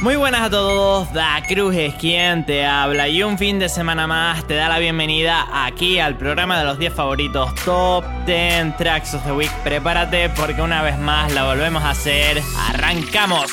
Muy 0.00 0.14
buenas 0.14 0.42
a 0.42 0.50
todos, 0.50 1.12
Da 1.12 1.42
Cruz 1.48 1.74
es 1.74 1.92
quien 1.94 2.46
te 2.46 2.64
habla 2.64 3.08
y 3.08 3.24
un 3.24 3.36
fin 3.36 3.58
de 3.58 3.68
semana 3.68 4.06
más 4.06 4.46
te 4.46 4.54
da 4.54 4.68
la 4.68 4.78
bienvenida 4.78 5.48
aquí 5.52 5.98
al 5.98 6.16
programa 6.16 6.56
de 6.56 6.64
los 6.64 6.78
10 6.78 6.94
favoritos 6.94 7.52
Top 7.64 8.04
10 8.24 8.76
Tracks 8.76 9.14
of 9.14 9.24
the 9.24 9.32
Week. 9.32 9.50
Prepárate 9.64 10.28
porque 10.30 10.62
una 10.62 10.82
vez 10.82 10.96
más 10.98 11.32
la 11.32 11.46
volvemos 11.46 11.82
a 11.82 11.90
hacer. 11.90 12.40
¡Arrancamos! 12.68 13.50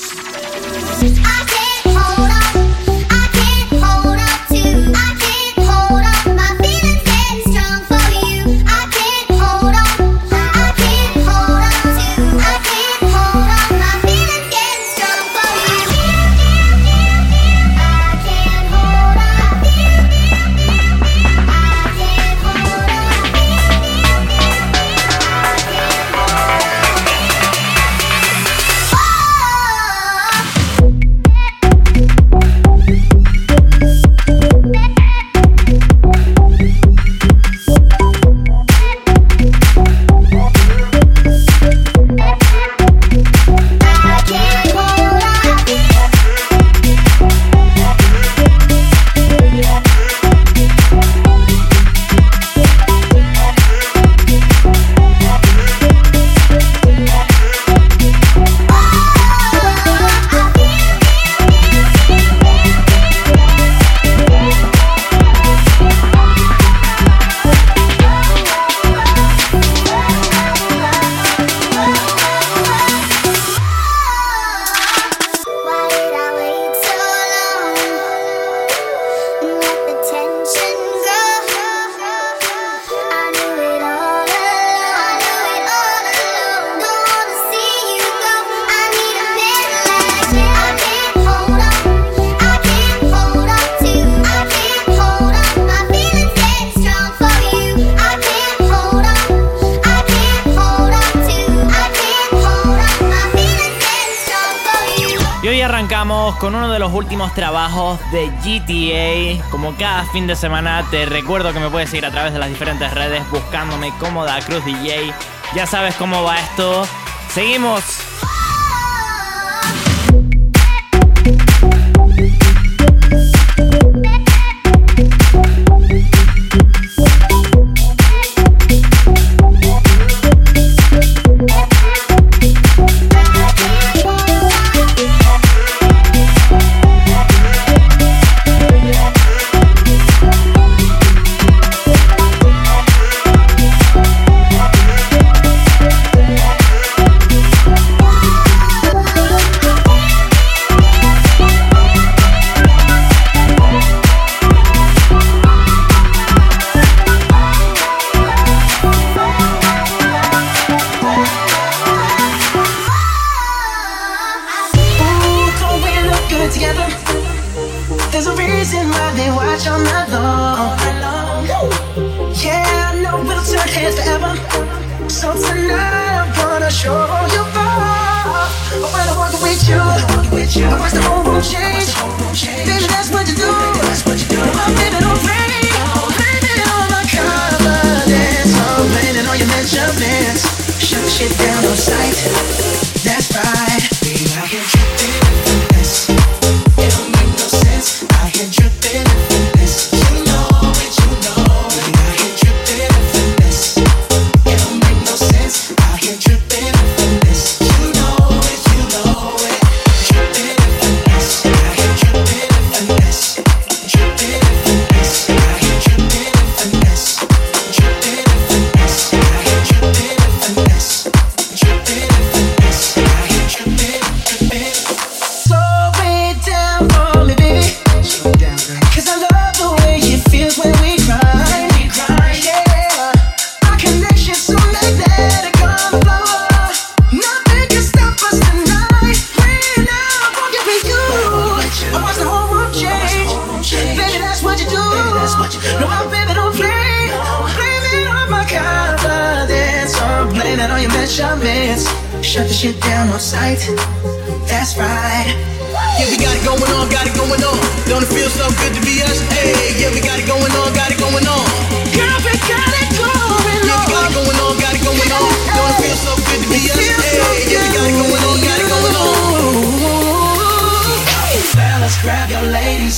Con 106.39 106.53
uno 106.53 106.72
de 106.72 106.78
los 106.78 106.94
últimos 106.94 107.34
trabajos 107.34 108.00
de 108.11 108.28
GTA. 108.44 109.50
Como 109.50 109.76
cada 109.76 110.05
fin 110.11 110.27
de 110.27 110.36
semana, 110.36 110.86
te 110.92 111.08
recuerdo 111.08 111.52
que 111.52 111.60
me 111.60 111.70
puedes 111.70 111.89
seguir 111.89 112.05
a 112.05 112.11
través 112.11 112.32
de 112.32 112.38
las 112.38 112.49
diferentes 112.49 112.93
redes 112.93 113.23
buscándome 113.32 113.92
como 113.99 114.23
Da 114.23 114.39
Cruz 114.42 114.64
DJ. 114.64 115.11
Ya 115.55 115.65
sabes 115.65 115.95
cómo 115.95 116.21
va 116.21 116.39
esto. 116.39 116.86
Seguimos. 117.30 118.14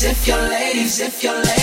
if 0.09 0.25
you're 0.25 0.49
ladies, 0.49 1.01
if 1.01 1.21
you're 1.21 1.33
ladies. 1.33 1.56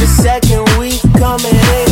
the 0.00 0.06
second 0.06 0.78
week 0.78 1.00
coming 1.18 1.54
in. 1.54 1.89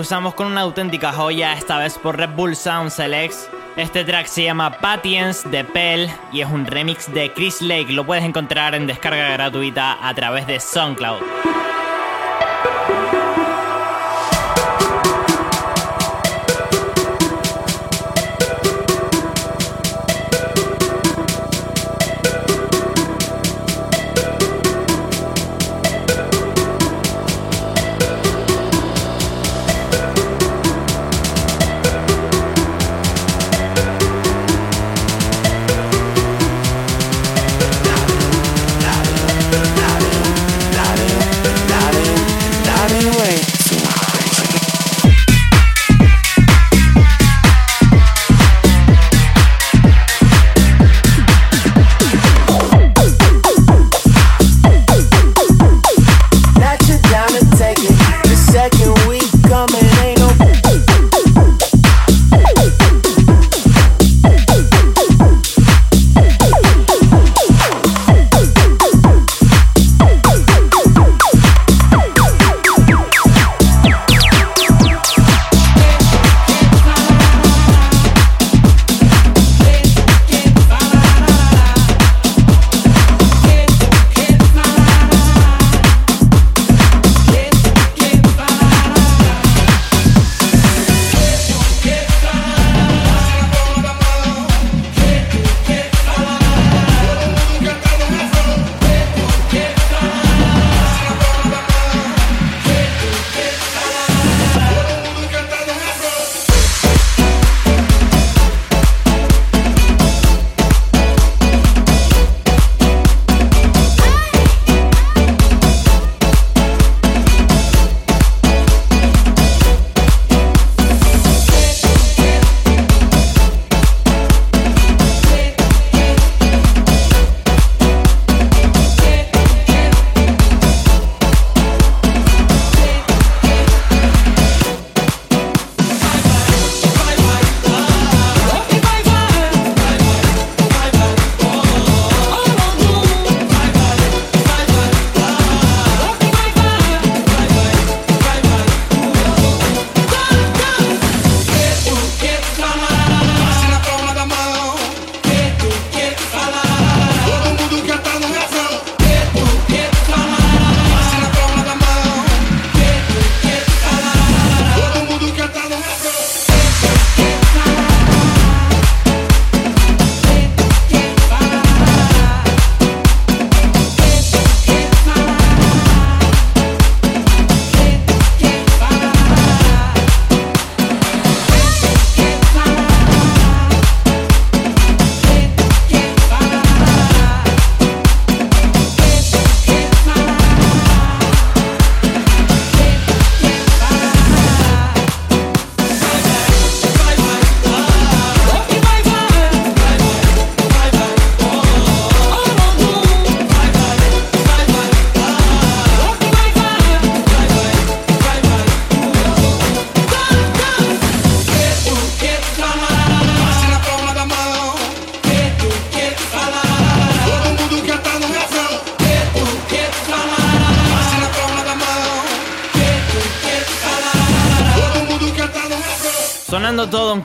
Cruzamos 0.00 0.32
con 0.32 0.46
una 0.46 0.62
auténtica 0.62 1.12
joya, 1.12 1.52
esta 1.52 1.76
vez 1.76 1.98
por 1.98 2.16
Red 2.16 2.30
Bull 2.30 2.56
Sound 2.56 2.90
Selects. 2.90 3.50
Este 3.76 4.02
track 4.02 4.28
se 4.28 4.44
llama 4.44 4.78
Patience 4.78 5.46
de 5.50 5.62
Pell 5.62 6.08
y 6.32 6.40
es 6.40 6.48
un 6.48 6.64
remix 6.64 7.12
de 7.12 7.30
Chris 7.34 7.60
Lake. 7.60 7.92
Lo 7.92 8.06
puedes 8.06 8.24
encontrar 8.24 8.74
en 8.74 8.86
descarga 8.86 9.28
gratuita 9.28 9.98
a 10.00 10.14
través 10.14 10.46
de 10.46 10.58
SoundCloud. 10.58 11.59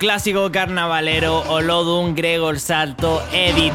Clásico 0.06 0.52
carnavalero, 0.52 1.40
Olodum, 1.50 2.14
Gregor 2.14 2.60
Salto, 2.60 3.24
Edit, 3.34 3.74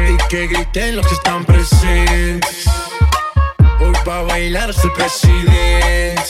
Y 0.08 0.16
que 0.30 0.46
griten 0.46 0.96
los 0.96 1.06
que 1.06 1.14
están 1.14 1.44
presentes. 1.44 2.66
Hoy 3.80 3.92
pa' 4.06 4.22
bailar 4.22 4.70
es 4.70 4.82
el 4.84 4.92
presidente. 4.92 6.22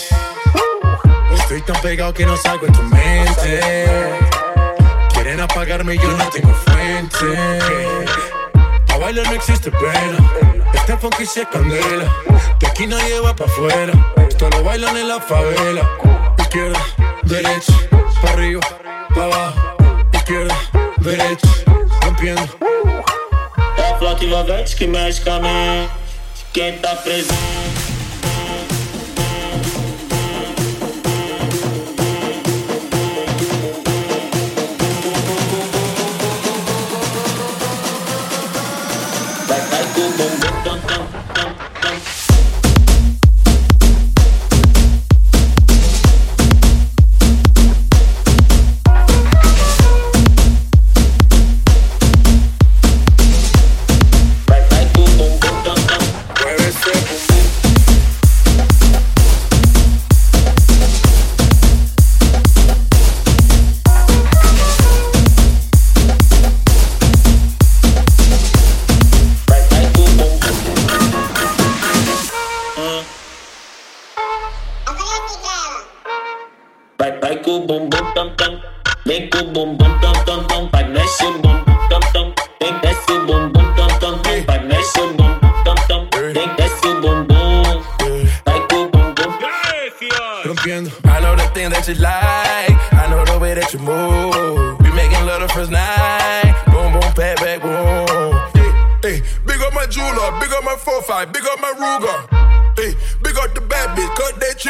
Estoy 1.32 1.62
tan 1.62 1.80
pegado 1.80 2.12
que 2.12 2.26
no 2.26 2.36
salgo 2.36 2.66
en 2.66 2.72
tu 2.72 2.82
mente. 2.82 3.86
Quieren 5.12 5.38
apagarme 5.40 5.94
y 5.94 5.98
yo 5.98 6.10
no 6.10 6.28
tengo 6.30 6.52
fuente. 6.52 7.38
A 8.96 8.98
bailar 8.98 9.26
no 9.26 9.34
existe 9.34 9.70
pena. 9.70 10.16
Este 10.72 10.96
funky 10.96 11.26
se 11.26 11.44
candela. 11.44 12.10
De 12.58 12.66
aquí 12.66 12.86
nadie 12.86 13.20
va 13.20 13.36
pa' 13.36 13.44
afuera. 13.44 13.92
Esto 14.26 14.48
lo 14.48 14.64
bailan 14.64 14.96
en 14.96 15.08
la 15.08 15.20
favela. 15.20 15.82
Izquierda, 16.38 16.80
derecha, 17.24 17.74
pa' 18.22 18.30
arriba, 18.30 18.60
pa' 19.14 19.24
abajo. 19.24 19.76
Izquierda, 20.14 20.56
derecha, 20.96 21.46
rompiendo. 22.04 22.48
É 23.76 23.92
a 23.92 23.98
flauta 23.98 24.24
envolvente 24.24 24.74
que 24.74 24.86
mexe. 24.86 25.22
Quem 26.54 26.78
presente. 26.78 27.85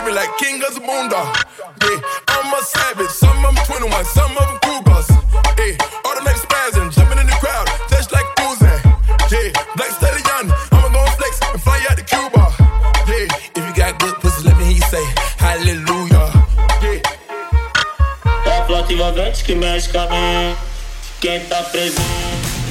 Trippin' 0.07 0.15
like 0.15 0.39
King 0.39 0.63
of 0.63 0.75
the 0.75 0.81
Zamunda. 0.81 1.23
Hey, 1.83 1.97
I'm 2.29 2.53
a 2.55 2.63
savage, 2.63 3.11
some 3.11 3.45
of 3.45 3.55
them 3.55 3.65
21, 3.67 4.05
some 4.07 4.37
of 4.37 4.47
them 4.47 4.59
Cougars. 4.63 5.09
Hey, 5.57 5.77
automatic 6.05 6.43
spasm, 6.43 6.91
jumping 6.91 7.19
in 7.19 7.27
the 7.27 7.37
crowd, 7.41 7.69
just 7.89 8.13
like 8.13 8.25
Uzi. 8.37 8.67
Yeah, 9.31 9.53
Black 9.77 9.91
Stallion, 9.91 10.53
I'ma 10.73 10.89
go 10.93 11.05
flex 11.17 11.41
and 11.43 11.63
fly 11.63 11.85
out 11.91 11.97
to 11.97 12.05
Cuba. 12.05 12.53
Yeah, 13.09 13.27
if 13.55 13.67
you 13.67 13.75
got 13.75 13.99
good 13.99 14.15
pussy, 14.17 14.47
let 14.49 14.57
me 14.59 14.65
hear 14.65 14.75
you 14.75 14.83
say 14.83 15.05
hallelujah. 15.39 16.31
Yeah. 16.83 17.03
É 18.45 18.59
a 18.59 18.65
flauta 18.67 18.93
envolvente 18.93 19.45
que 19.45 19.55
mexe 19.55 19.91
com 19.91 20.01
a 20.01 20.09
mente. 20.09 20.59
Quem 21.21 21.41
tá 21.47 21.63
presente. 21.65 22.66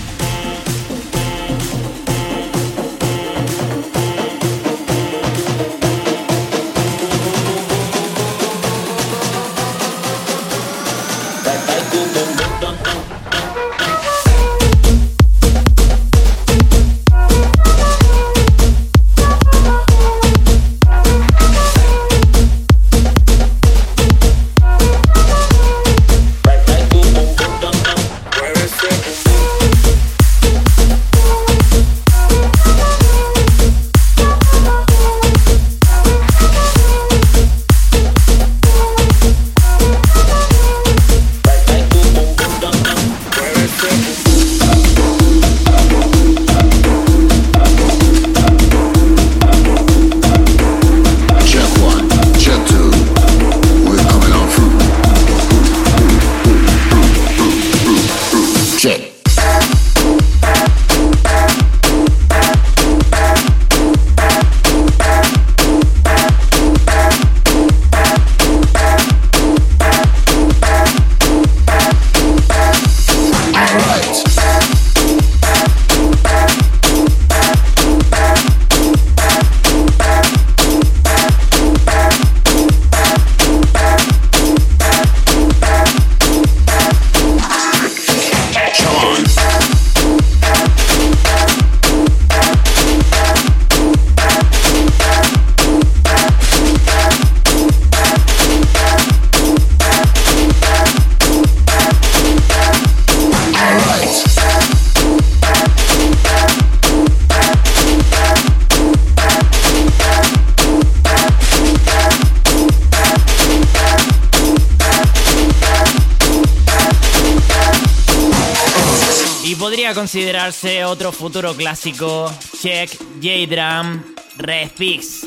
Considerarse 120.06 120.84
otro 120.84 121.12
futuro 121.12 121.56
clásico, 121.56 122.32
Check, 122.62 122.96
J-Drum, 123.20 124.04
Respix. 124.38 125.24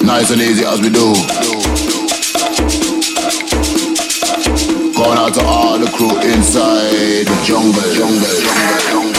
Nice 0.00 0.32
and 0.32 0.40
easy 0.40 0.64
as 0.64 0.80
we 0.80 0.88
do. 0.88 1.12
Going 4.96 5.18
out 5.18 5.34
to 5.34 5.44
all 5.44 5.78
the 5.78 5.90
crew 5.90 6.18
inside 6.22 7.26
the 7.26 7.38
jungle, 7.44 7.82
jungle, 7.92 8.40
jungle, 8.40 8.80
jungle, 8.88 9.13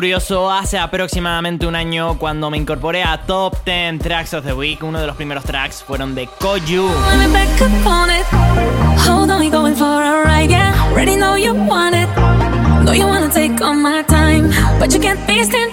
curioso, 0.00 0.50
hace 0.50 0.78
aproximadamente 0.78 1.66
un 1.66 1.76
año 1.76 2.16
cuando 2.16 2.48
me 2.48 2.56
incorporé 2.56 3.02
a 3.02 3.20
Top 3.26 3.54
10 3.66 3.98
Tracks 3.98 4.32
of 4.32 4.46
the 4.46 4.54
Week, 4.54 4.82
uno 4.82 4.98
de 4.98 5.06
los 5.06 5.14
primeros 5.14 5.44
tracks 5.44 5.84
fueron 5.86 6.14
de 6.14 6.26
Koyu. 6.26 6.88
Gotta 15.00 15.69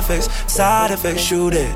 effects, 0.00 0.28
side 0.52 0.90
effects, 0.90 1.22
shoot 1.22 1.54
it. 1.54 1.72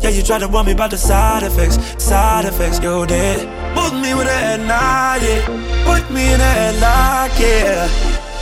Yeah, 0.00 0.10
you 0.10 0.22
tried 0.22 0.40
to 0.40 0.48
warn 0.48 0.66
me 0.66 0.72
about 0.72 0.90
the 0.90 0.98
side 0.98 1.42
effects, 1.42 1.76
side 2.02 2.44
effects, 2.44 2.78
you 2.82 3.06
did. 3.06 3.38
Put 3.74 3.92
me 4.02 4.10
with 4.18 4.28
a 4.36 4.38
headlock, 4.46 5.22
yeah. 5.22 5.40
Put 5.88 6.04
me 6.14 6.22
in 6.34 6.40
a 6.40 6.52
headlock, 6.60 7.32
yeah. 7.40 7.88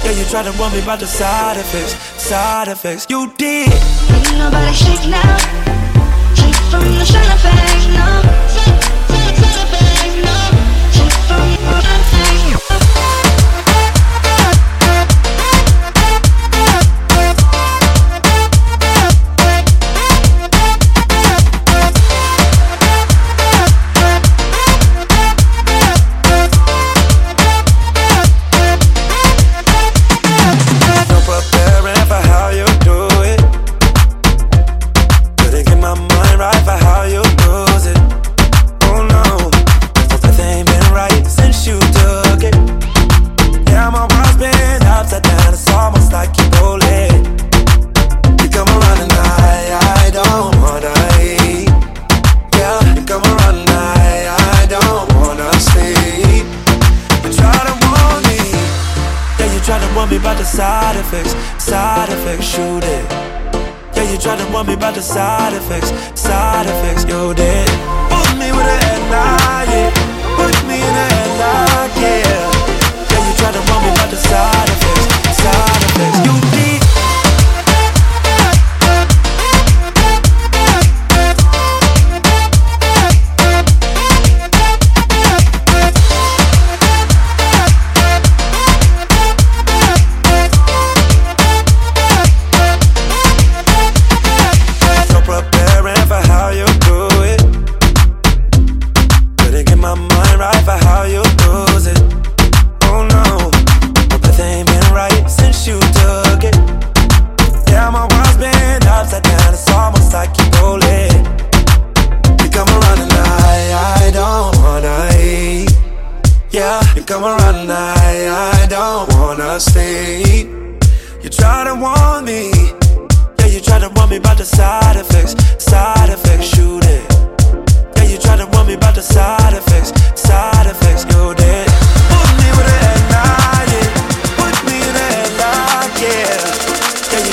Yeah, 0.04 0.12
you 0.18 0.24
tried 0.32 0.46
to 0.50 0.58
warn 0.58 0.72
me 0.72 0.80
about 0.82 1.00
the 1.00 1.06
side 1.06 1.56
effects, 1.58 1.94
side 2.20 2.68
effects, 2.68 3.06
you 3.08 3.32
did. 3.36 3.68
Ain't 3.68 4.38
nobody 4.38 4.72
shake 4.74 5.06
now. 5.08 5.36
Shake 6.38 6.60
from 6.70 6.84
the 6.98 7.04
side 7.04 7.30
effects, 7.36 7.86
no. 7.96 8.21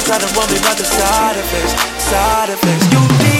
Try 0.10 0.18
to 0.18 0.36
warn 0.36 0.50
me 0.50 0.58
about 0.58 0.76
the 0.76 0.84
side 0.84 1.38
effects. 1.38 1.74
Side 2.02 2.50
effects, 2.50 2.86
you 2.92 3.08
did. 3.20 3.39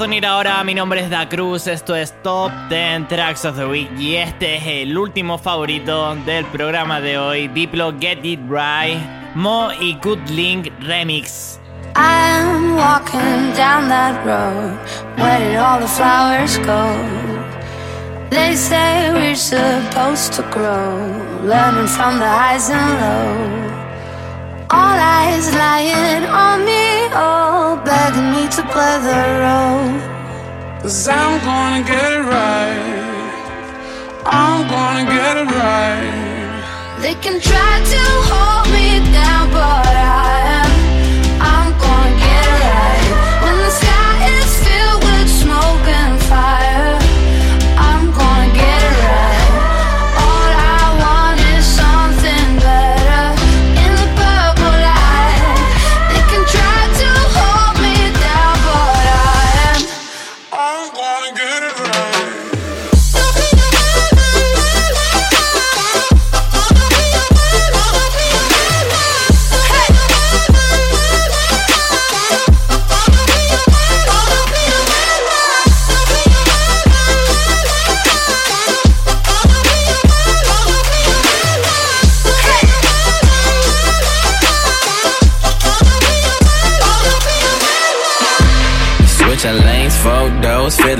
Acabas 0.00 0.08
de 0.08 0.16
unir 0.16 0.26
ahora, 0.26 0.64
mi 0.64 0.74
nombre 0.74 1.00
es 1.00 1.10
Da 1.10 1.28
Cruz, 1.28 1.66
esto 1.66 1.94
es 1.94 2.14
Top 2.22 2.50
10 2.70 3.08
Tracks 3.08 3.44
of 3.44 3.56
the 3.56 3.66
Week 3.66 3.90
y 3.98 4.16
este 4.16 4.56
es 4.56 4.66
el 4.66 4.96
último 4.96 5.36
favorito 5.36 6.14
del 6.24 6.46
programa 6.46 7.00
de 7.00 7.18
hoy, 7.18 7.48
Diplo 7.48 7.92
Get 8.00 8.24
It 8.24 8.40
Right, 8.48 8.98
Mo 9.34 9.70
y 9.78 9.98
Good 10.02 10.28
Link 10.30 10.68
Remix. 10.80 11.58
I'm 11.96 12.76
walking 12.76 13.52
down 13.54 13.88
that 13.88 14.24
road. 14.24 14.78
Where 15.18 15.38
did 15.38 15.56
all 15.56 15.80
the 15.80 15.88
flowers 15.88 16.56
go? 16.58 16.96
They 18.30 18.56
say 18.56 19.12
we're 19.12 19.34
supposed 19.34 20.32
to 20.34 20.42
grow, 20.50 20.96
learning 21.42 21.88
from 21.88 22.18
the 22.18 22.28
highs 22.28 22.70
and 22.70 23.70
lows. 23.70 23.79
All 24.72 24.98
eyes 24.98 25.52
lying 25.56 26.24
on 26.26 26.64
me, 26.64 27.08
all 27.12 27.76
begging 27.76 28.30
me 28.30 28.46
to 28.56 28.62
play 28.70 28.96
the 29.02 29.22
role. 29.42 29.90
Cause 30.80 31.08
I'm 31.08 31.40
gonna 31.42 31.82
get 31.82 32.12
it 32.12 32.24
right. 32.36 33.00
I'm 34.24 34.68
gonna 34.68 35.10
get 35.10 35.36
it 35.42 35.50
right. 35.50 37.02
They 37.02 37.14
can 37.14 37.40
try 37.40 37.72
to 37.94 38.02
hold 38.30 38.66
me 38.72 39.00
down, 39.12 39.50
but 39.50 39.86
I 39.86 40.62
am. 40.62 40.69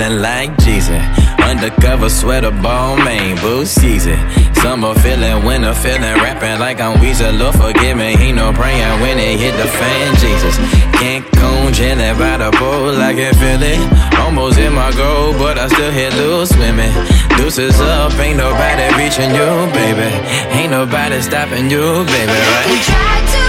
Feeling 0.00 0.22
like 0.22 0.56
Jesus. 0.58 1.02
Undercover 1.38 2.08
sweater, 2.08 2.50
ball 2.50 2.96
main, 2.96 3.36
boost 3.36 3.82
easy. 3.84 4.16
Summer 4.62 4.94
feeling, 4.94 5.44
winter 5.44 5.74
feeling, 5.74 6.14
rapping 6.22 6.58
like 6.58 6.80
I'm 6.80 6.96
Weezer. 6.98 7.36
Lord 7.38 7.54
forgive 7.56 7.96
me, 7.96 8.16
ain't 8.16 8.36
no 8.36 8.52
praying 8.52 9.00
when 9.00 9.18
it 9.18 9.38
hit 9.38 9.52
the 9.56 9.68
fan, 9.68 10.14
Jesus. 10.16 10.56
Cancun, 10.96 11.74
chilling 11.74 12.16
by 12.18 12.36
the 12.38 12.50
pool, 12.52 12.96
I 13.00 13.12
can 13.14 13.34
feel 13.34 13.62
it. 13.62 13.80
Almost 14.20 14.58
in 14.58 14.72
my 14.72 14.90
goal, 14.92 15.32
but 15.34 15.58
I 15.58 15.68
still 15.68 15.90
hit 15.90 16.14
loose 16.14 16.50
swimming. 16.50 16.92
Deuces 17.36 17.80
up, 17.80 18.12
ain't 18.18 18.38
nobody 18.38 18.86
reaching 18.96 19.30
you, 19.30 19.48
baby. 19.72 20.08
Ain't 20.56 20.70
nobody 20.70 21.20
stopping 21.20 21.70
you, 21.70 22.04
baby, 22.04 22.38
right? 22.52 22.66
They 22.68 22.80
try 22.88 23.16
to 23.32 23.39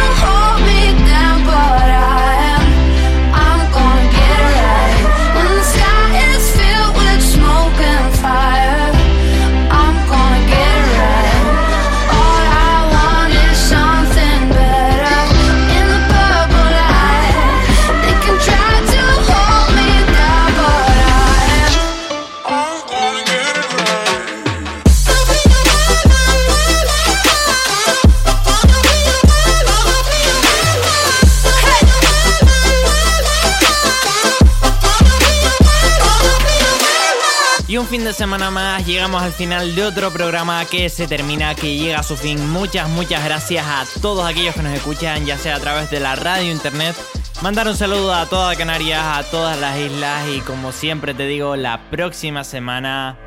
semana 38.13 38.51
más, 38.51 38.85
llegamos 38.85 39.21
al 39.21 39.31
final 39.31 39.75
de 39.75 39.85
otro 39.85 40.11
programa 40.11 40.63
que 40.65 40.89
se 40.89 41.07
termina, 41.07 41.55
que 41.55 41.77
llega 41.77 41.99
a 41.99 42.03
su 42.03 42.17
fin. 42.17 42.49
Muchas, 42.49 42.89
muchas 42.89 43.23
gracias 43.23 43.65
a 43.65 43.85
todos 44.01 44.25
aquellos 44.25 44.55
que 44.55 44.63
nos 44.63 44.73
escuchan, 44.73 45.25
ya 45.25 45.37
sea 45.37 45.55
a 45.55 45.59
través 45.59 45.89
de 45.89 45.99
la 45.99 46.15
radio, 46.15 46.51
internet. 46.51 46.95
Mandar 47.41 47.67
un 47.67 47.75
saludo 47.75 48.13
a 48.13 48.25
toda 48.27 48.55
Canarias, 48.55 49.01
a 49.03 49.23
todas 49.23 49.59
las 49.59 49.77
islas 49.77 50.27
y 50.35 50.41
como 50.41 50.71
siempre 50.71 51.13
te 51.13 51.25
digo, 51.25 51.55
la 51.55 51.89
próxima 51.89 52.43
semana 52.43 53.17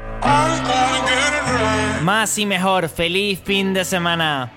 más 2.02 2.38
y 2.38 2.46
mejor. 2.46 2.88
Feliz 2.88 3.40
fin 3.44 3.74
de 3.74 3.84
semana. 3.84 4.52